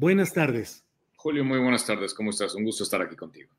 Buenas 0.00 0.32
tardes. 0.32 0.82
Julio, 1.14 1.44
muy 1.44 1.58
buenas 1.58 1.84
tardes. 1.84 2.14
¿Cómo 2.14 2.30
estás? 2.30 2.54
Un 2.54 2.64
gusto 2.64 2.84
estar 2.84 3.02
aquí 3.02 3.16
contigo. 3.16 3.50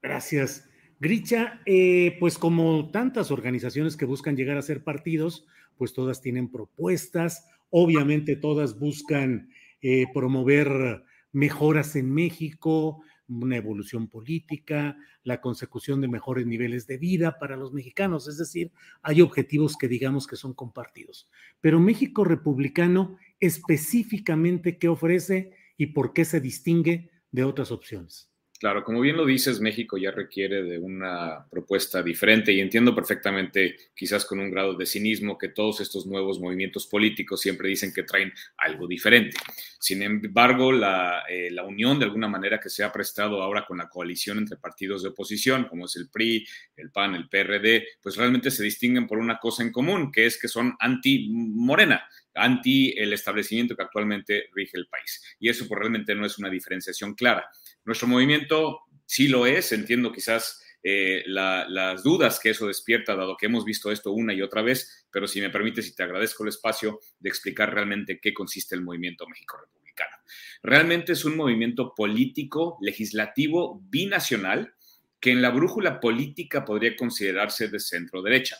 Gracias. 0.00 0.70
Gricha, 1.00 1.60
eh, 1.66 2.16
pues 2.20 2.38
como 2.38 2.92
tantas 2.92 3.32
organizaciones 3.32 3.96
que 3.96 4.04
buscan 4.04 4.36
llegar 4.36 4.56
a 4.56 4.62
ser 4.62 4.84
partidos, 4.84 5.44
pues 5.76 5.94
todas 5.94 6.20
tienen 6.20 6.52
propuestas, 6.52 7.48
obviamente 7.70 8.36
todas 8.36 8.78
buscan 8.78 9.50
eh, 9.82 10.04
promover 10.14 11.02
mejoras 11.32 11.96
en 11.96 12.14
México, 12.14 13.02
una 13.26 13.56
evolución 13.56 14.06
política, 14.06 14.96
la 15.24 15.40
consecución 15.40 16.00
de 16.00 16.06
mejores 16.06 16.46
niveles 16.46 16.86
de 16.86 16.98
vida 16.98 17.40
para 17.40 17.56
los 17.56 17.72
mexicanos, 17.72 18.28
es 18.28 18.38
decir, 18.38 18.70
hay 19.02 19.20
objetivos 19.20 19.76
que 19.76 19.88
digamos 19.88 20.28
que 20.28 20.36
son 20.36 20.54
compartidos. 20.54 21.28
Pero 21.60 21.80
México 21.80 22.22
republicano 22.22 23.16
específicamente, 23.40 24.78
¿qué 24.78 24.86
ofrece? 24.86 25.57
Y 25.78 25.86
por 25.86 26.12
qué 26.12 26.26
se 26.26 26.40
distingue 26.40 27.10
de 27.30 27.44
otras 27.44 27.72
opciones. 27.72 28.28
Claro, 28.58 28.82
como 28.82 29.00
bien 29.00 29.16
lo 29.16 29.24
dices, 29.24 29.60
México 29.60 29.96
ya 29.98 30.10
requiere 30.10 30.64
de 30.64 30.78
una 30.78 31.46
propuesta 31.48 32.02
diferente 32.02 32.52
y 32.52 32.58
entiendo 32.58 32.92
perfectamente, 32.92 33.76
quizás 33.94 34.24
con 34.24 34.40
un 34.40 34.50
grado 34.50 34.74
de 34.74 34.84
cinismo, 34.84 35.38
que 35.38 35.50
todos 35.50 35.80
estos 35.80 36.06
nuevos 36.06 36.40
movimientos 36.40 36.88
políticos 36.88 37.40
siempre 37.40 37.68
dicen 37.68 37.92
que 37.94 38.02
traen 38.02 38.32
algo 38.56 38.88
diferente. 38.88 39.36
Sin 39.78 40.02
embargo, 40.02 40.72
la, 40.72 41.22
eh, 41.28 41.52
la, 41.52 41.62
unión 41.62 42.00
de 42.00 42.06
alguna 42.06 42.26
manera 42.26 42.58
que 42.58 42.68
se 42.68 42.82
ha 42.82 42.92
prestado 42.92 43.42
ahora 43.42 43.64
con 43.64 43.78
la 43.78 43.88
coalición 43.88 44.38
entre 44.38 44.56
partidos 44.56 45.04
de 45.04 45.10
oposición, 45.10 45.68
como 45.68 45.86
es 45.86 45.94
el 45.94 46.08
PRI, 46.10 46.44
el 46.74 46.90
PAN, 46.90 47.14
el 47.14 47.28
PRD, 47.28 47.86
pues 48.02 48.16
realmente 48.16 48.50
se 48.50 48.64
distinguen 48.64 49.06
por 49.06 49.18
una 49.18 49.38
cosa 49.38 49.62
en 49.62 49.70
común, 49.70 50.10
que 50.10 50.26
es 50.26 50.36
que 50.36 50.48
son 50.48 50.74
anti-morena 50.80 52.02
anti 52.38 52.94
el 52.96 53.12
establecimiento 53.12 53.76
que 53.76 53.82
actualmente 53.82 54.44
rige 54.52 54.76
el 54.78 54.86
país. 54.86 55.22
Y 55.38 55.48
eso 55.48 55.66
pues, 55.66 55.78
realmente 55.78 56.14
no 56.14 56.24
es 56.24 56.38
una 56.38 56.50
diferenciación 56.50 57.14
clara. 57.14 57.48
Nuestro 57.84 58.08
movimiento 58.08 58.80
sí 59.04 59.28
lo 59.28 59.46
es, 59.46 59.72
entiendo 59.72 60.12
quizás 60.12 60.62
eh, 60.82 61.24
las 61.26 62.02
dudas 62.02 62.38
que 62.40 62.50
eso 62.50 62.66
despierta, 62.66 63.16
dado 63.16 63.36
que 63.36 63.46
hemos 63.46 63.64
visto 63.64 63.90
esto 63.90 64.12
una 64.12 64.32
y 64.32 64.42
otra 64.42 64.62
vez, 64.62 65.06
pero 65.10 65.26
si 65.26 65.40
me 65.40 65.50
permites 65.50 65.88
y 65.88 65.94
te 65.94 66.04
agradezco 66.04 66.44
el 66.44 66.50
espacio 66.50 67.00
de 67.18 67.28
explicar 67.28 67.74
realmente 67.74 68.20
qué 68.20 68.32
consiste 68.32 68.74
el 68.74 68.82
movimiento 68.82 69.26
México 69.26 69.58
Republicano. 69.58 70.16
Realmente 70.62 71.12
es 71.12 71.24
un 71.24 71.36
movimiento 71.36 71.94
político, 71.94 72.78
legislativo, 72.80 73.80
binacional, 73.88 74.74
que 75.20 75.32
en 75.32 75.42
la 75.42 75.50
brújula 75.50 76.00
política 76.00 76.64
podría 76.64 76.96
considerarse 76.96 77.68
de 77.68 77.80
centro 77.80 78.22
derecha. 78.22 78.56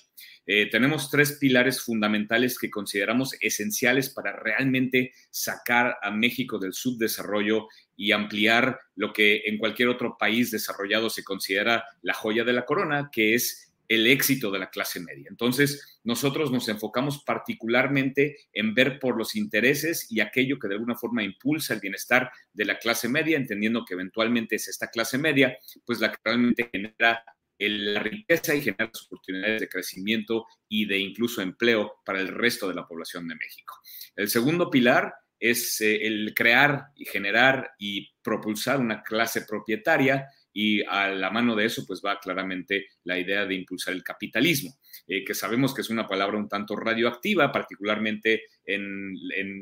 Eh, 0.50 0.70
tenemos 0.70 1.10
tres 1.10 1.32
pilares 1.32 1.82
fundamentales 1.82 2.58
que 2.58 2.70
consideramos 2.70 3.36
esenciales 3.40 4.08
para 4.08 4.32
realmente 4.32 5.12
sacar 5.30 5.98
a 6.00 6.10
México 6.10 6.58
del 6.58 6.72
subdesarrollo 6.72 7.68
y 7.96 8.12
ampliar 8.12 8.80
lo 8.94 9.12
que 9.12 9.42
en 9.44 9.58
cualquier 9.58 9.88
otro 9.88 10.16
país 10.18 10.50
desarrollado 10.50 11.10
se 11.10 11.22
considera 11.22 11.84
la 12.00 12.14
joya 12.14 12.44
de 12.44 12.54
la 12.54 12.64
corona, 12.64 13.10
que 13.12 13.34
es 13.34 13.67
el 13.88 14.06
éxito 14.06 14.50
de 14.50 14.58
la 14.58 14.70
clase 14.70 15.00
media. 15.00 15.26
Entonces, 15.30 15.98
nosotros 16.04 16.52
nos 16.52 16.68
enfocamos 16.68 17.24
particularmente 17.24 18.36
en 18.52 18.74
ver 18.74 18.98
por 18.98 19.16
los 19.16 19.34
intereses 19.34 20.06
y 20.10 20.20
aquello 20.20 20.58
que 20.58 20.68
de 20.68 20.74
alguna 20.74 20.94
forma 20.94 21.24
impulsa 21.24 21.74
el 21.74 21.80
bienestar 21.80 22.30
de 22.52 22.64
la 22.66 22.78
clase 22.78 23.08
media, 23.08 23.38
entendiendo 23.38 23.84
que 23.84 23.94
eventualmente 23.94 24.56
es 24.56 24.68
esta 24.68 24.88
clase 24.88 25.16
media, 25.16 25.56
pues 25.86 26.00
la 26.00 26.12
que 26.12 26.18
realmente 26.22 26.68
genera 26.70 27.24
la 27.58 28.00
riqueza 28.00 28.54
y 28.54 28.60
genera 28.60 28.90
las 28.92 29.02
oportunidades 29.06 29.62
de 29.62 29.68
crecimiento 29.68 30.46
y 30.68 30.86
de 30.86 30.98
incluso 30.98 31.42
empleo 31.42 31.94
para 32.04 32.20
el 32.20 32.28
resto 32.28 32.68
de 32.68 32.74
la 32.74 32.86
población 32.86 33.26
de 33.26 33.34
México. 33.34 33.74
El 34.14 34.28
segundo 34.28 34.70
pilar 34.70 35.12
es 35.40 35.80
eh, 35.80 36.06
el 36.06 36.34
crear 36.34 36.88
y 36.94 37.04
generar 37.04 37.72
y 37.78 38.08
propulsar 38.22 38.80
una 38.80 39.02
clase 39.02 39.42
propietaria 39.42 40.28
y 40.60 40.82
a 40.82 41.06
la 41.10 41.30
mano 41.30 41.54
de 41.54 41.66
eso 41.66 41.84
pues 41.86 42.02
va 42.04 42.18
claramente 42.18 42.88
la 43.04 43.16
idea 43.16 43.46
de 43.46 43.54
impulsar 43.54 43.94
el 43.94 44.02
capitalismo, 44.02 44.76
eh, 45.06 45.24
que 45.24 45.32
sabemos 45.32 45.72
que 45.72 45.82
es 45.82 45.88
una 45.88 46.08
palabra 46.08 46.36
un 46.36 46.48
tanto 46.48 46.74
radioactiva, 46.74 47.52
particularmente 47.52 48.42
en, 48.64 49.14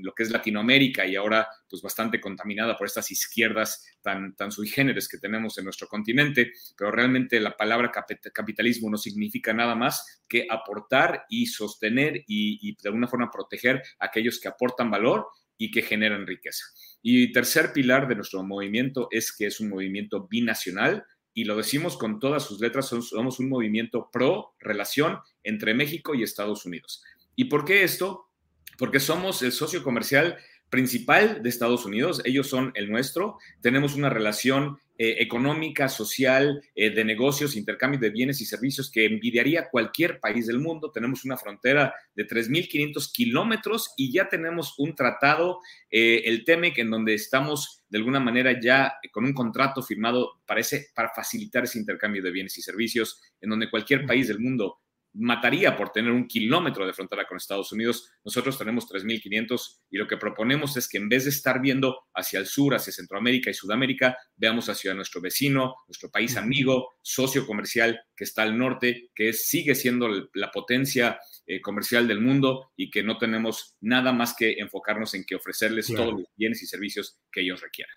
lo 0.03 0.15
que 0.15 0.23
es 0.23 0.31
Latinoamérica 0.31 1.05
y 1.05 1.15
ahora 1.15 1.49
pues 1.69 1.83
bastante 1.83 2.19
contaminada 2.19 2.79
por 2.79 2.87
estas 2.87 3.11
izquierdas 3.11 3.85
tan, 4.01 4.35
tan 4.37 4.51
sui 4.51 4.69
generis 4.69 5.07
que 5.07 5.19
tenemos 5.19 5.59
en 5.59 5.65
nuestro 5.65 5.87
continente, 5.87 6.53
pero 6.79 6.91
realmente 6.91 7.41
la 7.41 7.55
palabra 7.55 7.93
capitalismo 8.33 8.89
no 8.89 8.97
significa 8.97 9.53
nada 9.53 9.75
más 9.75 10.25
que 10.27 10.47
aportar 10.49 11.27
y 11.29 11.45
sostener 11.45 12.25
y, 12.27 12.71
y 12.71 12.75
de 12.75 12.89
alguna 12.89 13.07
forma 13.07 13.31
proteger 13.31 13.83
a 13.99 14.07
aquellos 14.07 14.41
que 14.41 14.49
aportan 14.49 14.91
valor 14.91 15.27
y 15.59 15.71
que 15.71 15.83
generan 15.83 16.27
riqueza. 16.27 16.65
Y 17.03 17.33
tercer 17.33 17.73
pilar 17.73 18.09
de 18.09 18.17
nuestro 18.17 18.43
movimiento 18.43 19.09
es 19.11 19.35
que 19.35 19.47
es 19.47 19.61
un 19.61 19.69
movimiento 19.69 20.27
binacional 20.29 21.05
y 21.35 21.45
lo 21.45 21.57
decimos 21.57 21.97
con 21.97 22.19
todas 22.19 22.45
sus 22.45 22.61
letras, 22.61 22.87
somos 22.89 23.39
un 23.41 23.49
movimiento 23.49 24.09
pro 24.11 24.55
relación 24.59 25.19
entre 25.45 25.75
México 25.75 26.15
y 26.15 26.23
Estados 26.23 26.65
Unidos. 26.65 27.05
¿Y 27.35 27.45
por 27.45 27.65
qué 27.65 27.85
esto? 27.85 28.31
Porque 28.79 29.01
somos 29.01 29.43
el 29.43 29.53
socio 29.53 29.83
comercial 29.83 30.39
principal 30.71 31.43
de 31.43 31.49
Estados 31.49 31.85
Unidos, 31.85 32.23
ellos 32.25 32.49
son 32.49 32.73
el 32.75 32.91
nuestro, 32.91 33.39
tenemos 33.61 33.95
una 33.95 34.11
relación 34.11 34.79
eh, 34.99 35.17
económica, 35.19 35.89
social, 35.89 36.63
eh, 36.75 36.89
de 36.91 37.05
negocios, 37.05 37.55
intercambio 37.55 38.01
de 38.01 38.11
bienes 38.11 38.41
y 38.41 38.47
servicios 38.47 38.91
que 38.91 39.05
envidiaría 39.05 39.69
cualquier 39.69 40.21
país 40.21 40.47
del 40.47 40.59
mundo. 40.59 40.91
Tenemos 40.91 41.25
una 41.25 41.37
frontera 41.37 41.95
de 42.15 42.27
3.500 42.27 43.13
kilómetros 43.13 43.93
y 43.97 44.11
ya 44.11 44.29
tenemos 44.29 44.79
un 44.79 44.95
tratado, 44.95 45.61
eh, 45.91 46.23
el 46.25 46.45
TEMEC, 46.45 46.79
en 46.79 46.91
donde 46.91 47.15
estamos 47.15 47.85
de 47.89 47.99
alguna 47.99 48.21
manera 48.21 48.59
ya 48.59 48.95
con 49.13 49.25
un 49.25 49.35
contrato 49.35 49.83
firmado 49.83 50.41
parece 50.47 50.89
para 50.95 51.13
facilitar 51.15 51.65
ese 51.65 51.79
intercambio 51.79 52.23
de 52.23 52.31
bienes 52.31 52.57
y 52.57 52.63
servicios, 52.63 53.21
en 53.41 53.51
donde 53.51 53.71
cualquier 53.71 54.07
país 54.07 54.29
del 54.29 54.41
mundo 54.41 54.79
mataría 55.19 55.77
por 55.77 55.91
tener 55.91 56.13
un 56.13 56.27
kilómetro 56.27 56.87
de 56.87 56.93
frontera 56.93 57.27
con 57.27 57.37
Estados 57.37 57.73
Unidos. 57.73 58.11
Nosotros 58.25 58.59
tenemos 58.59 58.89
3.500 58.89 59.81
y 59.91 59.99
lo 59.99 60.07
que 60.07 60.17
proponemos 60.17 60.77
es 60.77 60.89
que 60.89 60.99
en 60.99 61.09
vez 61.09 61.25
de 61.25 61.31
estar 61.31 61.61
viendo 61.61 62.07
hacia 62.15 62.39
el 62.39 62.47
sur, 62.47 62.75
hacia 62.75 62.93
Centroamérica 62.93 63.51
y 63.51 63.55
Sudamérica, 63.55 64.17
veamos 64.37 64.69
hacia 64.69 64.95
nuestro 64.95 65.21
vecino, 65.21 65.77
nuestro 65.89 66.11
país 66.11 66.37
amigo, 66.37 66.95
socio 67.03 67.47
comercial 67.47 68.01
que 68.15 68.25
está 68.25 68.43
al 68.43 68.59
norte, 68.59 69.11
que 69.15 69.33
sigue 69.33 69.75
siendo 69.75 70.09
la 70.35 70.51
potencia 70.51 71.19
eh, 71.47 71.61
comercial 71.61 72.09
del 72.09 72.21
mundo 72.21 72.73
y 72.77 72.91
que 72.91 73.03
no 73.03 73.19
tenemos 73.19 73.77
nada 73.81 74.13
más 74.13 74.35
que 74.37 74.57
enfocarnos 74.59 75.15
en 75.15 75.25
que 75.25 75.37
ofrecerles 75.37 75.87
todos 75.87 76.13
los 76.13 76.25
bienes 76.37 76.63
y 76.63 76.67
servicios 76.67 77.21
que 77.31 77.43
ellos 77.43 77.61
requieran. 77.61 77.95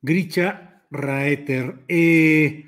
Gricha 0.00 0.86
Raeter, 0.90 1.84
eh, 1.88 2.64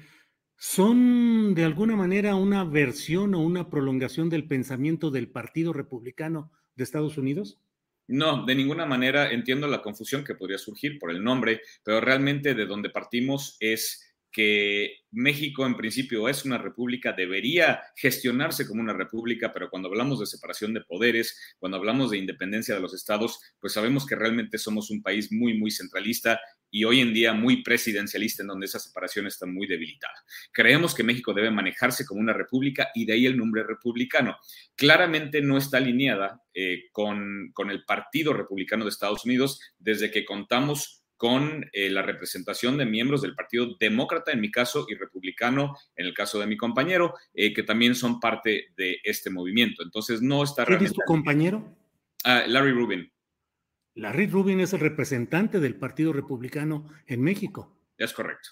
son 0.62 1.54
de 1.54 1.64
alguna 1.64 1.96
manera 1.96 2.34
una 2.34 2.64
versión 2.64 3.34
o 3.34 3.40
una 3.40 3.70
prolongación 3.70 4.28
del 4.28 4.46
pensamiento 4.46 5.10
del 5.10 5.30
Partido 5.30 5.72
Republicano 5.72 6.52
de 6.76 6.84
Estados 6.84 7.16
Unidos? 7.16 7.58
No, 8.06 8.44
de 8.44 8.54
ninguna 8.54 8.84
manera 8.84 9.30
entiendo 9.32 9.66
la 9.68 9.80
confusión 9.80 10.22
que 10.22 10.34
podría 10.34 10.58
surgir 10.58 10.98
por 10.98 11.12
el 11.12 11.24
nombre, 11.24 11.62
pero 11.82 12.02
realmente 12.02 12.54
de 12.54 12.66
donde 12.66 12.90
partimos 12.90 13.56
es 13.58 14.09
que 14.32 15.00
México 15.10 15.66
en 15.66 15.76
principio 15.76 16.28
es 16.28 16.44
una 16.44 16.58
república, 16.58 17.12
debería 17.12 17.82
gestionarse 17.96 18.66
como 18.66 18.80
una 18.80 18.92
república, 18.92 19.52
pero 19.52 19.70
cuando 19.70 19.88
hablamos 19.88 20.20
de 20.20 20.26
separación 20.26 20.72
de 20.74 20.82
poderes, 20.82 21.38
cuando 21.58 21.78
hablamos 21.78 22.10
de 22.10 22.18
independencia 22.18 22.74
de 22.74 22.80
los 22.80 22.94
estados, 22.94 23.40
pues 23.60 23.72
sabemos 23.72 24.06
que 24.06 24.16
realmente 24.16 24.58
somos 24.58 24.90
un 24.90 25.02
país 25.02 25.32
muy, 25.32 25.58
muy 25.58 25.70
centralista 25.70 26.40
y 26.70 26.84
hoy 26.84 27.00
en 27.00 27.12
día 27.12 27.32
muy 27.32 27.62
presidencialista, 27.62 28.42
en 28.42 28.48
donde 28.48 28.66
esa 28.66 28.78
separación 28.78 29.26
está 29.26 29.46
muy 29.46 29.66
debilitada. 29.66 30.14
Creemos 30.52 30.94
que 30.94 31.02
México 31.02 31.34
debe 31.34 31.50
manejarse 31.50 32.06
como 32.06 32.20
una 32.20 32.32
república 32.32 32.90
y 32.94 33.06
de 33.06 33.14
ahí 33.14 33.26
el 33.26 33.36
nombre 33.36 33.64
republicano. 33.64 34.36
Claramente 34.76 35.42
no 35.42 35.58
está 35.58 35.78
alineada 35.78 36.40
eh, 36.54 36.84
con, 36.92 37.50
con 37.52 37.70
el 37.70 37.84
Partido 37.84 38.32
Republicano 38.32 38.84
de 38.84 38.90
Estados 38.90 39.24
Unidos 39.24 39.60
desde 39.78 40.10
que 40.12 40.24
contamos 40.24 40.99
con 41.20 41.68
eh, 41.74 41.90
la 41.90 42.00
representación 42.00 42.78
de 42.78 42.86
miembros 42.86 43.20
del 43.20 43.34
Partido 43.34 43.76
Demócrata, 43.78 44.32
en 44.32 44.40
mi 44.40 44.50
caso, 44.50 44.86
y 44.88 44.94
Republicano, 44.94 45.76
en 45.94 46.06
el 46.06 46.14
caso 46.14 46.40
de 46.40 46.46
mi 46.46 46.56
compañero, 46.56 47.12
eh, 47.34 47.52
que 47.52 47.62
también 47.62 47.94
son 47.94 48.20
parte 48.20 48.68
de 48.74 49.00
este 49.04 49.28
movimiento. 49.28 49.82
Entonces, 49.82 50.22
no 50.22 50.42
está 50.42 50.64
¿Quién 50.64 50.82
es 50.82 50.94
tu 50.94 51.02
compañero? 51.04 51.76
Uh, 52.24 52.48
Larry 52.48 52.72
Rubin. 52.72 53.12
Larry 53.96 54.28
Rubin 54.28 54.60
es 54.60 54.72
el 54.72 54.80
representante 54.80 55.60
del 55.60 55.76
Partido 55.76 56.14
Republicano 56.14 56.88
en 57.06 57.20
México. 57.20 57.76
Es 57.98 58.14
correcto. 58.14 58.48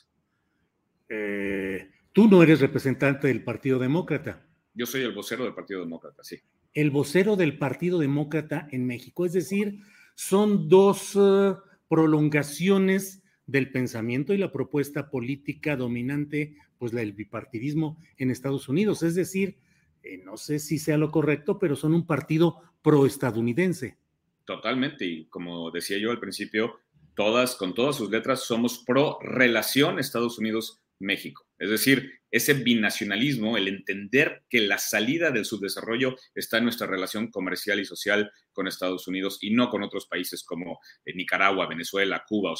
Eh, 1.08 1.90
tú 2.12 2.28
no 2.28 2.42
eres 2.42 2.60
representante 2.60 3.28
del 3.28 3.44
Partido 3.44 3.78
Demócrata. 3.78 4.46
Yo 4.74 4.84
soy 4.84 5.04
el 5.04 5.14
vocero 5.14 5.44
del 5.44 5.54
Partido 5.54 5.80
Demócrata, 5.80 6.22
sí. 6.22 6.38
El 6.74 6.90
vocero 6.90 7.34
del 7.34 7.56
Partido 7.56 7.98
Demócrata 7.98 8.68
en 8.70 8.86
México. 8.86 9.24
Es 9.24 9.32
decir, 9.32 9.78
son 10.14 10.68
dos 10.68 11.16
uh, 11.16 11.56
prolongaciones 11.88 13.22
del 13.46 13.70
pensamiento 13.72 14.34
y 14.34 14.38
la 14.38 14.52
propuesta 14.52 15.10
política 15.10 15.76
dominante, 15.76 16.56
pues 16.78 16.92
el 16.92 17.12
bipartidismo 17.12 17.98
en 18.18 18.30
Estados 18.30 18.68
Unidos. 18.68 19.02
Es 19.02 19.14
decir, 19.14 19.56
eh, 20.02 20.18
no 20.24 20.36
sé 20.36 20.58
si 20.58 20.78
sea 20.78 20.98
lo 20.98 21.10
correcto, 21.10 21.58
pero 21.58 21.74
son 21.74 21.94
un 21.94 22.06
partido 22.06 22.60
proestadounidense. 22.82 23.96
Totalmente, 24.44 25.04
y 25.06 25.24
como 25.26 25.70
decía 25.70 25.98
yo 25.98 26.10
al 26.10 26.20
principio, 26.20 26.80
todas, 27.14 27.56
con 27.56 27.74
todas 27.74 27.96
sus 27.96 28.10
letras, 28.10 28.44
somos 28.44 28.78
pro 28.86 29.18
relación 29.20 29.98
Estados 29.98 30.38
Unidos-México. 30.38 31.47
Es 31.58 31.70
decir, 31.70 32.12
ese 32.30 32.54
binacionalismo, 32.54 33.56
el 33.56 33.68
entender 33.68 34.44
que 34.48 34.60
la 34.60 34.78
salida 34.78 35.30
del 35.30 35.44
subdesarrollo 35.44 36.14
está 36.34 36.58
en 36.58 36.64
nuestra 36.64 36.86
relación 36.86 37.30
comercial 37.30 37.80
y 37.80 37.84
social 37.84 38.30
con 38.52 38.68
Estados 38.68 39.08
Unidos 39.08 39.38
y 39.40 39.54
no 39.54 39.68
con 39.70 39.82
otros 39.82 40.06
países 40.06 40.44
como 40.44 40.78
eh, 41.04 41.14
Nicaragua, 41.14 41.66
Venezuela, 41.66 42.24
Cuba 42.28 42.52
o. 42.52 42.56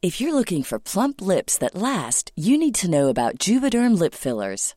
If 0.00 0.20
you're 0.20 0.32
looking 0.32 0.62
for 0.62 0.78
plump 0.78 1.20
lips 1.20 1.58
that 1.58 1.74
last, 1.74 2.30
you 2.36 2.56
need 2.56 2.76
to 2.76 2.88
know 2.88 3.08
about 3.08 3.38
Juvederm 3.38 3.98
lip 3.98 4.14
fillers. 4.14 4.76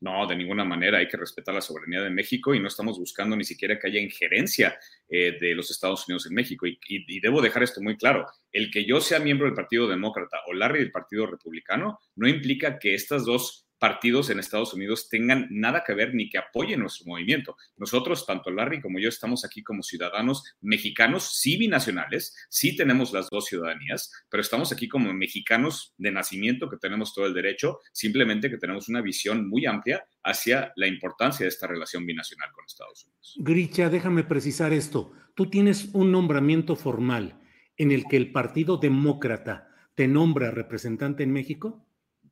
No, 0.00 0.26
de 0.26 0.36
ninguna 0.36 0.64
manera. 0.64 0.98
Hay 0.98 1.08
que 1.08 1.16
respetar 1.16 1.54
la 1.54 1.60
soberanía 1.60 2.02
de 2.02 2.10
México 2.10 2.54
y 2.54 2.60
no 2.60 2.68
estamos 2.68 2.98
buscando 2.98 3.36
ni 3.36 3.44
siquiera 3.44 3.78
que 3.78 3.88
haya 3.88 4.00
injerencia 4.00 4.78
eh, 5.08 5.36
de 5.40 5.54
los 5.54 5.70
Estados 5.70 6.06
Unidos 6.08 6.26
en 6.26 6.34
México. 6.34 6.66
Y, 6.66 6.78
y, 6.88 7.16
y, 7.16 7.20
debo 7.20 7.40
dejar 7.40 7.62
esto 7.62 7.80
muy 7.80 7.96
claro. 7.96 8.26
El 8.52 8.70
que 8.70 8.84
yo 8.84 9.00
sea 9.00 9.18
miembro 9.18 9.46
del 9.46 9.54
Partido 9.54 9.88
Demócrata 9.88 10.38
o 10.46 10.52
Larry 10.52 10.80
del 10.80 10.92
Partido 10.92 11.26
Republicano 11.26 11.98
no 12.14 12.28
implica 12.28 12.78
que 12.78 12.94
estas 12.94 13.24
dos 13.24 13.65
partidos 13.78 14.30
en 14.30 14.38
Estados 14.38 14.72
Unidos 14.74 15.08
tengan 15.08 15.46
nada 15.50 15.84
que 15.86 15.94
ver 15.94 16.14
ni 16.14 16.28
que 16.28 16.38
apoyen 16.38 16.80
nuestro 16.80 17.06
movimiento. 17.06 17.56
Nosotros, 17.76 18.26
tanto 18.26 18.50
Larry 18.50 18.80
como 18.80 18.98
yo, 18.98 19.08
estamos 19.08 19.44
aquí 19.44 19.62
como 19.62 19.82
ciudadanos 19.82 20.44
mexicanos, 20.60 21.38
sí 21.38 21.56
binacionales, 21.56 22.36
sí 22.48 22.76
tenemos 22.76 23.12
las 23.12 23.28
dos 23.30 23.46
ciudadanías, 23.46 24.12
pero 24.30 24.40
estamos 24.40 24.72
aquí 24.72 24.88
como 24.88 25.12
mexicanos 25.12 25.94
de 25.98 26.10
nacimiento 26.10 26.68
que 26.68 26.76
tenemos 26.76 27.14
todo 27.14 27.26
el 27.26 27.34
derecho, 27.34 27.80
simplemente 27.92 28.50
que 28.50 28.58
tenemos 28.58 28.88
una 28.88 29.00
visión 29.00 29.48
muy 29.48 29.66
amplia 29.66 30.04
hacia 30.22 30.72
la 30.76 30.86
importancia 30.86 31.44
de 31.44 31.48
esta 31.48 31.66
relación 31.66 32.04
binacional 32.06 32.50
con 32.52 32.64
Estados 32.66 33.04
Unidos. 33.04 33.34
Gricha, 33.38 33.88
déjame 33.88 34.24
precisar 34.24 34.72
esto. 34.72 35.12
Tú 35.34 35.50
tienes 35.50 35.90
un 35.92 36.10
nombramiento 36.12 36.76
formal 36.76 37.40
en 37.76 37.92
el 37.92 38.04
que 38.06 38.16
el 38.16 38.32
Partido 38.32 38.78
Demócrata 38.78 39.68
te 39.94 40.08
nombra 40.08 40.50
representante 40.50 41.22
en 41.22 41.32
México. 41.32 41.85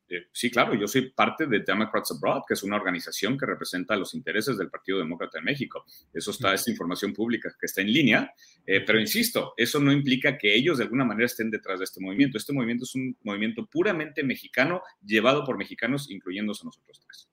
Eh, 0.08 0.26
sí, 0.32 0.50
claro, 0.50 0.74
yo 0.74 0.86
soy 0.86 1.10
parte 1.10 1.46
de 1.46 1.60
Democrats 1.60 2.12
Abroad, 2.12 2.42
que 2.46 2.54
es 2.54 2.62
una 2.62 2.76
organización 2.76 3.38
que 3.38 3.46
representa 3.46 3.96
los 3.96 4.14
intereses 4.14 4.58
del 4.58 4.68
Partido 4.68 4.98
Demócrata 4.98 5.38
en 5.38 5.44
México. 5.44 5.84
Eso 6.12 6.30
está, 6.30 6.52
es 6.52 6.68
información 6.68 7.12
pública 7.12 7.50
que 7.58 7.66
está 7.66 7.80
en 7.80 7.92
línea, 7.92 8.32
eh, 8.66 8.82
pero 8.86 9.00
insisto, 9.00 9.54
eso 9.56 9.80
no 9.80 9.92
implica 9.92 10.36
que 10.36 10.54
ellos 10.54 10.78
de 10.78 10.84
alguna 10.84 11.04
manera 11.04 11.26
estén 11.26 11.50
detrás 11.50 11.78
de 11.78 11.84
este 11.84 12.00
movimiento. 12.00 12.36
Este 12.36 12.52
movimiento 12.52 12.84
es 12.84 12.94
un 12.94 13.16
movimiento 13.22 13.66
puramente 13.66 14.22
mexicano, 14.22 14.82
llevado 15.02 15.44
por 15.44 15.56
mexicanos, 15.56 16.10
incluyéndose 16.10 16.62
a 16.64 16.66
nosotros 16.66 17.00
tres. 17.00 17.30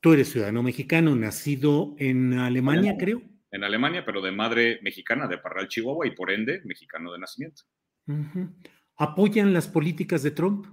Tú 0.00 0.12
eres 0.12 0.30
ciudadano 0.30 0.62
mexicano, 0.62 1.16
nacido 1.16 1.96
en 1.98 2.34
Alemania, 2.34 2.92
en, 2.92 2.98
creo. 2.98 3.22
En 3.50 3.64
Alemania, 3.64 4.04
pero 4.04 4.20
de 4.20 4.32
madre 4.32 4.78
mexicana, 4.82 5.26
de 5.26 5.38
Parral, 5.38 5.66
Chihuahua, 5.68 6.06
y 6.06 6.10
por 6.10 6.30
ende, 6.30 6.60
mexicano 6.64 7.10
de 7.12 7.18
nacimiento. 7.18 7.62
Uh 8.06 8.12
-huh. 8.12 8.54
¿Apoyan 8.96 9.52
las 9.52 9.66
políticas 9.66 10.22
de 10.22 10.30
Trump? 10.30 10.66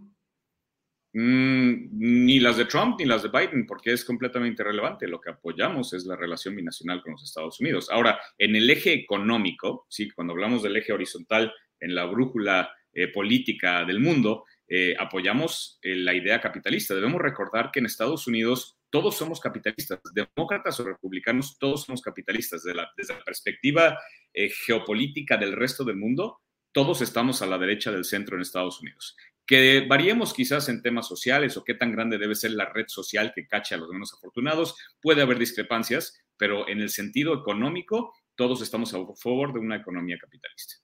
Mm, 1.13 1.89
ni 1.91 2.39
las 2.39 2.55
de 2.55 2.65
Trump 2.65 2.95
ni 2.97 3.05
las 3.05 3.23
de 3.23 3.29
Biden, 3.29 3.65
porque 3.65 3.91
es 3.91 4.05
completamente 4.05 4.63
irrelevante. 4.63 5.07
Lo 5.07 5.19
que 5.19 5.31
apoyamos 5.31 5.93
es 5.93 6.05
la 6.05 6.15
relación 6.15 6.55
binacional 6.55 7.01
con 7.01 7.13
los 7.13 7.23
Estados 7.23 7.59
Unidos. 7.59 7.89
Ahora, 7.91 8.19
en 8.37 8.55
el 8.55 8.69
eje 8.69 8.93
económico, 8.93 9.85
sí, 9.89 10.09
cuando 10.11 10.33
hablamos 10.33 10.63
del 10.63 10.77
eje 10.77 10.93
horizontal 10.93 11.53
en 11.79 11.95
la 11.95 12.05
brújula 12.05 12.71
eh, 12.93 13.09
política 13.09 13.83
del 13.83 13.99
mundo, 13.99 14.45
eh, 14.67 14.95
apoyamos 14.97 15.79
eh, 15.81 15.95
la 15.95 16.13
idea 16.13 16.39
capitalista. 16.39 16.95
Debemos 16.95 17.21
recordar 17.21 17.71
que 17.71 17.79
en 17.79 17.87
Estados 17.87 18.25
Unidos 18.27 18.77
todos 18.89 19.17
somos 19.17 19.41
capitalistas, 19.41 19.99
demócratas 20.13 20.79
o 20.79 20.85
republicanos, 20.85 21.57
todos 21.59 21.83
somos 21.83 22.01
capitalistas. 22.01 22.63
Desde 22.63 22.75
la, 22.75 22.89
desde 22.95 23.15
la 23.15 23.23
perspectiva 23.23 23.97
geopolítica 24.33 25.37
del 25.37 25.53
resto 25.53 25.83
del 25.83 25.97
mundo, 25.97 26.39
todos 26.73 27.01
estamos 27.01 27.41
a 27.41 27.47
la 27.47 27.57
derecha 27.57 27.91
del 27.91 28.05
centro 28.05 28.35
en 28.35 28.41
Estados 28.41 28.81
Unidos. 28.81 29.15
Que 29.45 29.85
variemos 29.87 30.33
quizás 30.33 30.69
en 30.69 30.81
temas 30.81 31.07
sociales 31.07 31.57
o 31.57 31.63
qué 31.63 31.73
tan 31.73 31.91
grande 31.91 32.17
debe 32.17 32.35
ser 32.35 32.51
la 32.51 32.71
red 32.71 32.85
social 32.87 33.33
que 33.33 33.47
cache 33.47 33.75
a 33.75 33.77
los 33.77 33.89
menos 33.89 34.13
afortunados, 34.13 34.75
puede 35.01 35.21
haber 35.21 35.37
discrepancias, 35.39 36.21
pero 36.37 36.67
en 36.67 36.79
el 36.79 36.89
sentido 36.89 37.33
económico, 37.33 38.13
todos 38.35 38.61
estamos 38.61 38.93
a 38.93 38.97
favor 39.15 39.53
de 39.53 39.59
una 39.59 39.75
economía 39.75 40.17
capitalista. 40.19 40.75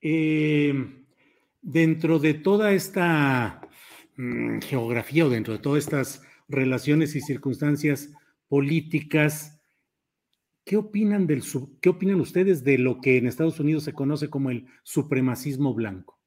Eh, 0.00 0.74
dentro 1.62 2.18
de 2.18 2.34
toda 2.34 2.72
esta 2.72 3.68
mm, 4.16 4.58
geografía 4.60 5.26
o 5.26 5.30
dentro 5.30 5.54
de 5.54 5.60
todas 5.60 5.84
estas 5.84 6.22
relaciones 6.48 7.16
y 7.16 7.20
circunstancias 7.20 8.10
políticas, 8.48 9.60
¿qué 10.64 10.76
opinan, 10.76 11.26
del, 11.26 11.42
¿qué 11.80 11.88
opinan 11.88 12.20
ustedes 12.20 12.64
de 12.64 12.78
lo 12.78 13.00
que 13.00 13.16
en 13.16 13.26
Estados 13.26 13.60
Unidos 13.60 13.84
se 13.84 13.94
conoce 13.94 14.28
como 14.28 14.50
el 14.50 14.66
supremacismo 14.82 15.74
blanco? 15.74 16.20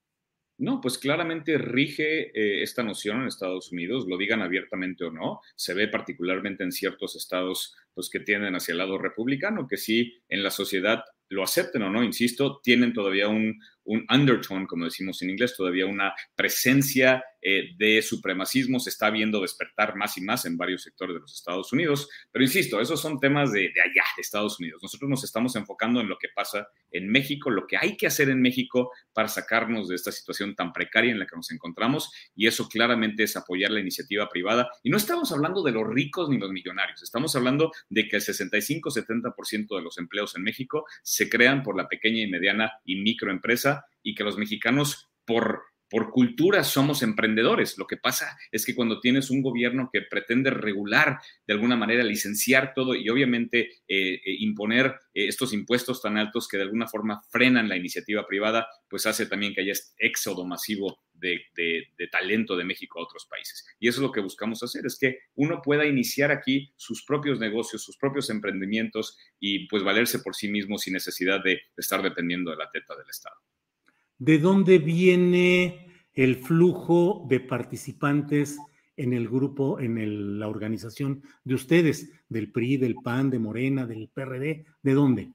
No, 0.60 0.82
pues 0.82 0.98
claramente 0.98 1.58
rige 1.58 2.32
eh, 2.34 2.64
esta 2.64 2.82
noción 2.82 3.22
en 3.22 3.28
Estados 3.28 3.72
Unidos, 3.72 4.08
lo 4.08 4.18
digan 4.18 4.42
abiertamente 4.42 5.04
o 5.04 5.12
no. 5.12 5.42
Se 5.56 5.74
ve 5.74 5.88
particularmente 5.88 6.64
en 6.64 6.72
ciertos 6.72 7.16
estados 7.16 7.76
pues, 7.94 8.10
que 8.10 8.20
tienden 8.20 8.56
hacia 8.56 8.72
el 8.72 8.80
lado 8.80 8.98
republicano, 8.98 9.68
que 9.68 9.78
sí 9.78 10.16
en 10.30 10.42
la 10.42 10.50
sociedad 10.50 11.04
lo 11.30 11.44
acepten 11.44 11.84
o 11.84 11.90
no, 11.90 12.04
insisto, 12.04 12.60
tienen 12.64 12.94
todavía 12.94 13.28
un, 13.28 13.60
un 13.88 14.06
undertone, 14.10 14.68
como 14.68 14.86
decimos 14.86 15.22
en 15.22 15.32
inglés, 15.32 15.56
todavía 15.56 15.86
una 15.86 16.14
presencia 16.36 17.24
eh, 17.42 17.70
de 17.78 18.02
supremacismo 18.02 18.80
se 18.80 18.90
está 18.90 19.10
viendo 19.10 19.42
despertar 19.42 19.96
más 19.96 20.18
y 20.18 20.22
más 20.22 20.46
en 20.46 20.58
varios 20.58 20.84
sectores 20.84 21.16
de 21.16 21.22
los 21.22 21.34
Estados 21.34 21.72
Unidos. 21.72 22.10
Pero 22.32 22.44
insisto, 22.44 22.82
esos 22.82 23.00
son 23.00 23.20
temas 23.20 23.52
de, 23.52 23.72
de, 23.74 23.82
allá, 23.82 24.04
de 24.16 24.22
Estados 24.22 24.60
Unidos. 24.60 24.82
Nosotros 24.84 25.10
nos 25.10 25.24
estamos 25.24 25.56
enfocando 25.56 26.02
en 26.02 26.10
lo 26.10 26.18
que 26.18 26.28
pasa 26.36 26.68
en 26.92 27.10
México, 27.10 27.50
lo 27.50 27.66
que 27.66 27.78
hay 27.78 27.96
que 27.96 28.08
hacer 28.08 28.30
en 28.30 28.42
México 28.42 28.92
para 29.14 29.30
sacarnos 29.30 29.88
de 29.88 29.96
esta 29.96 30.12
situación 30.12 30.56
tan 30.56 30.74
precaria 30.74 31.12
en 31.12 31.20
la 31.20 31.26
que 31.26 31.36
nos 31.36 31.52
encontramos. 31.52 32.12
Y 32.36 32.48
eso 32.48 32.68
claramente 32.68 33.24
es 33.24 33.38
apoyar 33.38 33.72
la 33.72 33.80
iniciativa 33.80 34.28
privada. 34.28 34.70
Y 34.84 34.90
no 34.90 34.98
estamos 34.98 35.32
hablando 35.32 35.64
de 35.64 35.72
los 35.72 35.88
ricos 35.88 36.30
ni 36.30 36.38
los 36.38 36.52
millonarios, 36.52 37.02
estamos 37.02 37.36
hablando 37.36 37.72
de 37.90 38.08
que 38.08 38.18
el 38.18 38.22
65-70% 38.22 39.76
de 39.76 39.82
los 39.82 39.98
empleos 39.98 40.36
en 40.36 40.44
México 40.44 40.86
se 41.04 41.30
crean 41.30 41.64
por 41.64 41.78
la 41.78 41.88
pequeña 41.88 42.24
y 42.24 42.28
mediana 42.28 42.74
y 42.84 42.98
microempresa 42.98 43.77
y 44.04 44.16
que 44.16 44.24
los 44.24 44.38
mexicanos 44.38 45.10
por 45.26 45.62
por 45.90 46.12
cultura 46.12 46.64
somos 46.64 47.02
emprendedores. 47.02 47.78
Lo 47.78 47.88
que 47.88 47.98
pasa 47.98 48.38
es 48.52 48.66
que 48.66 48.76
cuando 48.76 49.00
tienes 49.00 49.30
un 49.30 49.42
gobierno 49.42 49.90
que 49.92 50.02
pretende 50.02 50.50
regular 50.50 51.20
de 51.46 51.54
alguna 51.54 51.76
manera, 51.76 52.04
licenciar 52.04 52.74
todo 52.74 52.96
y 52.96 53.10
obviamente 53.10 53.70
eh, 53.88 54.16
eh, 54.16 54.22
imponer 54.40 54.96
eh, 55.14 55.28
estos 55.28 55.54
impuestos 55.54 56.02
tan 56.02 56.18
altos 56.18 56.48
que 56.48 56.58
de 56.58 56.64
alguna 56.64 56.88
forma 56.88 57.22
frenan 57.30 57.70
la 57.70 57.78
iniciativa 57.78 58.28
privada, 58.28 58.68
pues 58.90 59.06
hace 59.06 59.26
también 59.26 59.54
que 59.54 59.62
haya 59.62 59.72
este 59.72 59.94
éxodo 60.00 60.46
masivo 60.46 61.00
de, 61.14 61.42
de, 61.56 62.08
talento 62.12 62.56
de 62.56 62.64
México 62.64 63.00
a 63.00 63.04
otros 63.04 63.26
países. 63.26 63.66
Y 63.80 63.88
eso 63.88 64.00
es 64.00 64.04
lo 64.04 64.12
que 64.12 64.22
buscamos 64.22 64.62
hacer, 64.62 64.86
es 64.86 64.98
que 65.00 65.20
uno 65.36 65.62
pueda 65.64 65.86
iniciar 65.86 66.32
aquí 66.32 66.74
sus 66.78 67.04
propios 67.04 67.40
negocios, 67.40 67.84
sus 67.84 67.98
propios 67.98 68.30
emprendimientos 68.30 69.18
y 69.40 69.68
pues 69.68 69.84
valerse 69.84 70.20
por 70.20 70.36
sí 70.36 70.48
mismo 70.48 70.78
sin 70.78 70.94
necesidad 70.94 71.44
de 71.44 71.62
estar 71.76 72.02
dependiendo 72.04 72.52
de 72.52 72.58
la 72.58 72.70
teta 72.70 72.96
del 72.96 73.10
Estado 73.10 73.36
de 74.20 74.40
dónde 74.40 74.80
viene 74.80 75.88
el 76.14 76.38
flujo 76.38 77.26
de 77.30 77.40
participantes 77.40 78.58
en 78.96 79.14
el 79.14 79.30
grupo, 79.30 79.80
en 79.80 80.40
la 80.40 80.48
organización 80.48 81.22
de 81.44 81.56
ustedes, 81.56 82.12
del 82.28 82.52
PRI, 82.52 82.78
del 82.78 82.96
PAN, 82.96 83.30
de 83.30 83.40
Morena, 83.40 83.86
del 83.86 84.10
PRD, 84.10 84.66
¿de 84.82 84.94
dónde? 84.94 85.32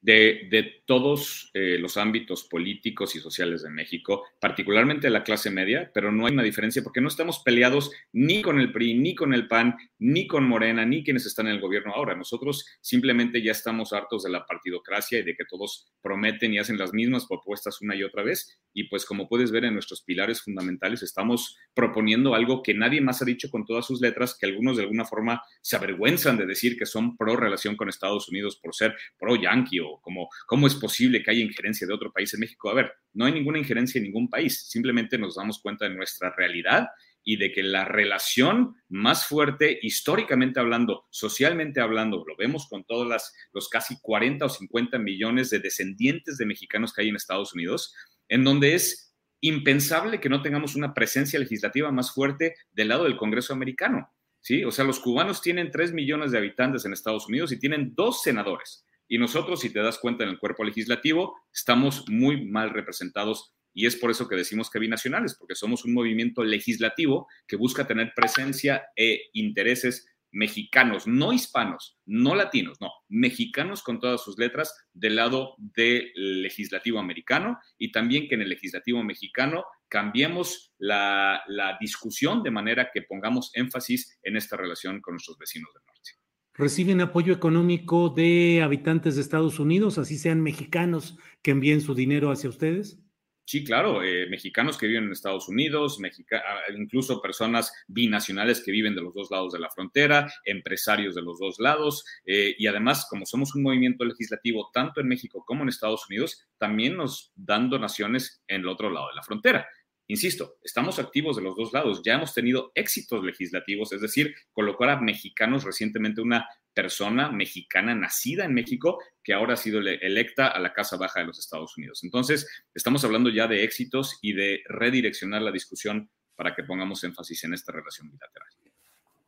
De, 0.00 0.82
todos 0.86 1.50
eh, 1.52 1.76
los 1.78 1.96
ámbitos 1.96 2.44
políticos 2.44 3.14
y 3.14 3.20
sociales 3.20 3.62
de 3.62 3.70
México, 3.70 4.24
particularmente 4.40 5.10
la 5.10 5.22
clase 5.22 5.50
media, 5.50 5.90
pero 5.92 6.10
no 6.10 6.26
hay 6.26 6.32
una 6.32 6.42
diferencia 6.42 6.82
porque 6.82 7.00
no 7.00 7.08
estamos 7.08 7.40
peleados 7.40 7.90
ni 8.12 8.40
con 8.40 8.58
el 8.58 8.72
PRI, 8.72 8.94
ni 8.94 9.14
con 9.14 9.34
el 9.34 9.48
PAN, 9.48 9.76
ni 9.98 10.26
con 10.26 10.44
Morena, 10.44 10.86
ni 10.86 11.04
quienes 11.04 11.26
están 11.26 11.46
en 11.46 11.54
el 11.54 11.60
gobierno 11.60 11.92
ahora. 11.92 12.14
Nosotros 12.14 12.64
simplemente 12.80 13.42
ya 13.42 13.52
estamos 13.52 13.92
hartos 13.92 14.22
de 14.22 14.30
la 14.30 14.46
partidocracia 14.46 15.18
y 15.18 15.24
de 15.24 15.34
que 15.34 15.44
todos 15.44 15.92
prometen 16.00 16.54
y 16.54 16.58
hacen 16.58 16.78
las 16.78 16.92
mismas 16.94 17.26
propuestas 17.26 17.82
una 17.82 17.94
y 17.94 18.02
otra 18.02 18.22
vez. 18.22 18.58
Y 18.72 18.84
pues 18.84 19.04
como 19.04 19.28
puedes 19.28 19.50
ver 19.50 19.64
en 19.64 19.74
nuestros 19.74 20.02
pilares 20.02 20.40
fundamentales, 20.40 21.02
estamos 21.02 21.58
proponiendo 21.74 22.34
algo 22.34 22.62
que 22.62 22.72
nadie 22.72 23.00
más 23.00 23.20
ha 23.20 23.26
dicho 23.26 23.50
con 23.50 23.66
todas 23.66 23.84
sus 23.84 24.00
letras, 24.00 24.36
que 24.38 24.46
algunos 24.46 24.76
de 24.76 24.84
alguna 24.84 25.04
forma 25.04 25.42
se 25.60 25.76
avergüenzan 25.76 26.38
de 26.38 26.46
decir 26.46 26.78
que 26.78 26.86
son 26.86 27.16
pro 27.16 27.36
relación 27.36 27.76
con 27.76 27.88
Estados 27.88 28.28
Unidos 28.28 28.58
por 28.62 28.74
ser 28.74 28.96
pro 29.18 29.36
yanqui 29.36 29.80
como 30.02 30.28
cómo 30.46 30.66
es 30.66 30.74
posible 30.74 31.22
que 31.22 31.30
haya 31.30 31.40
injerencia 31.40 31.86
de 31.86 31.94
otro 31.94 32.12
país 32.12 32.32
en 32.34 32.40
México. 32.40 32.70
A 32.70 32.74
ver, 32.74 32.92
no 33.12 33.24
hay 33.24 33.32
ninguna 33.32 33.58
injerencia 33.58 33.98
en 33.98 34.04
ningún 34.04 34.28
país, 34.28 34.68
simplemente 34.68 35.18
nos 35.18 35.36
damos 35.36 35.60
cuenta 35.60 35.88
de 35.88 35.94
nuestra 35.94 36.34
realidad 36.36 36.88
y 37.24 37.36
de 37.36 37.52
que 37.52 37.62
la 37.62 37.84
relación 37.84 38.76
más 38.88 39.26
fuerte, 39.26 39.78
históricamente 39.82 40.60
hablando, 40.60 41.06
socialmente 41.10 41.80
hablando, 41.80 42.24
lo 42.26 42.36
vemos 42.36 42.66
con 42.68 42.84
todos 42.84 43.06
los 43.52 43.68
casi 43.68 44.00
40 44.00 44.46
o 44.46 44.48
50 44.48 44.98
millones 44.98 45.50
de 45.50 45.58
descendientes 45.58 46.38
de 46.38 46.46
mexicanos 46.46 46.92
que 46.92 47.02
hay 47.02 47.08
en 47.08 47.16
Estados 47.16 47.52
Unidos, 47.52 47.94
en 48.28 48.44
donde 48.44 48.74
es 48.74 49.14
impensable 49.40 50.20
que 50.20 50.28
no 50.28 50.42
tengamos 50.42 50.74
una 50.74 50.94
presencia 50.94 51.38
legislativa 51.38 51.92
más 51.92 52.12
fuerte 52.12 52.54
del 52.72 52.88
lado 52.88 53.04
del 53.04 53.16
Congreso 53.16 53.52
americano. 53.52 54.10
¿sí? 54.40 54.64
O 54.64 54.70
sea, 54.70 54.84
los 54.84 54.98
cubanos 54.98 55.42
tienen 55.42 55.70
3 55.70 55.92
millones 55.92 56.32
de 56.32 56.38
habitantes 56.38 56.84
en 56.84 56.92
Estados 56.92 57.28
Unidos 57.28 57.52
y 57.52 57.58
tienen 57.58 57.94
dos 57.94 58.22
senadores. 58.22 58.86
Y 59.08 59.18
nosotros, 59.18 59.60
si 59.60 59.72
te 59.72 59.80
das 59.80 59.98
cuenta 59.98 60.24
en 60.24 60.30
el 60.30 60.38
cuerpo 60.38 60.64
legislativo, 60.64 61.40
estamos 61.52 62.04
muy 62.08 62.46
mal 62.46 62.70
representados 62.70 63.54
y 63.72 63.86
es 63.86 63.96
por 63.96 64.10
eso 64.10 64.28
que 64.28 64.36
decimos 64.36 64.70
que 64.70 64.78
binacionales, 64.78 65.36
porque 65.38 65.54
somos 65.54 65.84
un 65.84 65.94
movimiento 65.94 66.42
legislativo 66.42 67.28
que 67.46 67.56
busca 67.56 67.86
tener 67.86 68.12
presencia 68.14 68.86
e 68.96 69.30
intereses 69.32 70.06
mexicanos, 70.30 71.06
no 71.06 71.32
hispanos, 71.32 71.96
no 72.04 72.34
latinos, 72.34 72.80
no, 72.80 72.90
mexicanos 73.08 73.82
con 73.82 73.98
todas 73.98 74.22
sus 74.22 74.36
letras 74.38 74.74
del 74.92 75.16
lado 75.16 75.54
del 75.56 76.12
legislativo 76.42 76.98
americano 76.98 77.58
y 77.78 77.92
también 77.92 78.28
que 78.28 78.34
en 78.34 78.42
el 78.42 78.50
legislativo 78.50 79.02
mexicano 79.02 79.64
cambiemos 79.88 80.74
la, 80.76 81.42
la 81.46 81.78
discusión 81.80 82.42
de 82.42 82.50
manera 82.50 82.90
que 82.92 83.02
pongamos 83.02 83.50
énfasis 83.54 84.18
en 84.22 84.36
esta 84.36 84.56
relación 84.56 85.00
con 85.00 85.14
nuestros 85.14 85.38
vecinos 85.38 85.72
del 85.72 85.84
norte 85.86 86.27
reciben 86.58 87.00
apoyo 87.00 87.32
económico 87.32 88.10
de 88.10 88.60
habitantes 88.62 89.14
de 89.14 89.22
Estados 89.22 89.58
Unidos, 89.58 89.96
así 89.96 90.18
sean 90.18 90.42
mexicanos 90.42 91.16
que 91.40 91.52
envíen 91.52 91.80
su 91.80 91.94
dinero 91.94 92.30
hacia 92.30 92.50
ustedes? 92.50 93.00
Sí, 93.48 93.64
claro, 93.64 94.02
eh, 94.02 94.26
mexicanos 94.28 94.76
que 94.76 94.86
viven 94.86 95.04
en 95.04 95.12
Estados 95.12 95.48
Unidos, 95.48 95.98
ah, 96.34 96.70
incluso 96.76 97.22
personas 97.22 97.72
binacionales 97.86 98.62
que 98.62 98.72
viven 98.72 98.94
de 98.94 99.00
los 99.00 99.14
dos 99.14 99.30
lados 99.30 99.54
de 99.54 99.58
la 99.58 99.70
frontera, 99.70 100.30
empresarios 100.44 101.14
de 101.14 101.22
los 101.22 101.38
dos 101.38 101.58
lados, 101.58 102.04
eh, 102.26 102.54
y 102.58 102.66
además, 102.66 103.06
como 103.08 103.24
somos 103.24 103.54
un 103.54 103.62
movimiento 103.62 104.04
legislativo 104.04 104.68
tanto 104.74 105.00
en 105.00 105.08
México 105.08 105.44
como 105.46 105.62
en 105.62 105.70
Estados 105.70 106.04
Unidos, 106.10 106.46
también 106.58 106.98
nos 106.98 107.32
dan 107.36 107.70
donaciones 107.70 108.42
en 108.48 108.60
el 108.60 108.68
otro 108.68 108.90
lado 108.90 109.08
de 109.08 109.14
la 109.16 109.22
frontera. 109.22 109.66
Insisto, 110.10 110.56
estamos 110.64 110.98
activos 110.98 111.36
de 111.36 111.42
los 111.42 111.54
dos 111.54 111.70
lados. 111.74 112.00
Ya 112.02 112.14
hemos 112.14 112.32
tenido 112.32 112.72
éxitos 112.74 113.22
legislativos, 113.22 113.92
es 113.92 114.00
decir, 114.00 114.34
colocar 114.52 114.88
a 114.88 115.00
mexicanos 115.00 115.64
recientemente 115.64 116.22
una 116.22 116.48
persona 116.72 117.30
mexicana 117.30 117.94
nacida 117.94 118.46
en 118.46 118.54
México 118.54 118.98
que 119.22 119.34
ahora 119.34 119.52
ha 119.54 119.56
sido 119.58 119.80
electa 119.80 120.48
a 120.48 120.58
la 120.60 120.72
Casa 120.72 120.96
Baja 120.96 121.20
de 121.20 121.26
los 121.26 121.38
Estados 121.38 121.76
Unidos. 121.76 122.02
Entonces, 122.04 122.48
estamos 122.74 123.04
hablando 123.04 123.28
ya 123.28 123.46
de 123.46 123.64
éxitos 123.64 124.18
y 124.22 124.32
de 124.32 124.62
redireccionar 124.66 125.42
la 125.42 125.52
discusión 125.52 126.10
para 126.34 126.54
que 126.54 126.64
pongamos 126.64 127.04
énfasis 127.04 127.44
en 127.44 127.52
esta 127.52 127.72
relación 127.72 128.10
bilateral. 128.10 128.48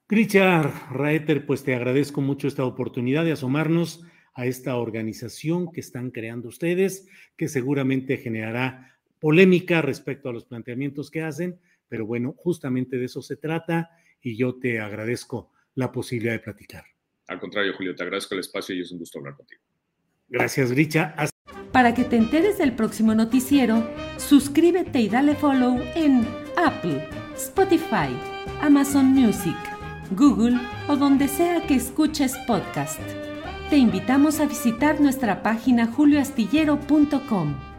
Richard 0.08 0.72
Raeter, 0.92 1.44
pues 1.44 1.62
te 1.62 1.74
agradezco 1.74 2.22
mucho 2.22 2.48
esta 2.48 2.64
oportunidad 2.64 3.24
de 3.24 3.32
asomarnos 3.32 4.02
a 4.32 4.46
esta 4.46 4.76
organización 4.76 5.70
que 5.72 5.80
están 5.80 6.10
creando 6.10 6.48
ustedes, 6.48 7.06
que 7.36 7.48
seguramente 7.48 8.16
generará 8.16 8.99
polémica 9.20 9.82
respecto 9.82 10.28
a 10.28 10.32
los 10.32 10.46
planteamientos 10.46 11.10
que 11.10 11.22
hacen, 11.22 11.60
pero 11.88 12.06
bueno, 12.06 12.34
justamente 12.36 12.96
de 12.96 13.04
eso 13.04 13.22
se 13.22 13.36
trata 13.36 13.90
y 14.20 14.36
yo 14.36 14.58
te 14.58 14.80
agradezco 14.80 15.52
la 15.74 15.92
posibilidad 15.92 16.32
de 16.32 16.40
platicar. 16.40 16.84
Al 17.28 17.38
contrario, 17.38 17.74
Julio, 17.76 17.94
te 17.94 18.02
agradezco 18.02 18.34
el 18.34 18.40
espacio 18.40 18.74
y 18.74 18.80
es 18.80 18.90
un 18.90 18.98
gusto 18.98 19.18
hablar 19.18 19.36
contigo. 19.36 19.62
Gracias, 20.28 20.70
Richa. 20.70 21.14
Para 21.72 21.94
que 21.94 22.04
te 22.04 22.16
enteres 22.16 22.58
del 22.58 22.74
próximo 22.74 23.14
noticiero, 23.14 23.88
suscríbete 24.16 25.00
y 25.00 25.08
dale 25.08 25.36
follow 25.36 25.80
en 25.94 26.26
Apple, 26.56 27.06
Spotify, 27.36 28.10
Amazon 28.60 29.06
Music, 29.06 29.56
Google 30.12 30.58
o 30.88 30.96
donde 30.96 31.28
sea 31.28 31.64
que 31.66 31.76
escuches 31.76 32.36
podcast. 32.46 33.00
Te 33.70 33.76
invitamos 33.76 34.40
a 34.40 34.46
visitar 34.46 35.00
nuestra 35.00 35.42
página 35.42 35.86
julioastillero.com. 35.86 37.69